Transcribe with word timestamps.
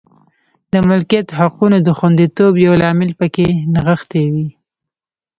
د 0.71 0.73
ملکیت 0.89 1.27
حقونو 1.39 1.77
د 1.81 1.89
خوندیتوب 1.97 2.53
یو 2.65 2.73
لامل 2.81 3.11
په 3.19 3.27
کې 3.35 3.47
نغښتې 3.73 4.23
وې. 4.33 4.47